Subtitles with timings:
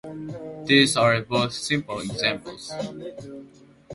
[0.65, 2.71] These are both simple examples